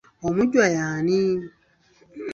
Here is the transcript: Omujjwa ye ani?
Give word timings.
Omujjwa 0.27 0.65
ye 0.75 0.81
ani? 0.95 1.19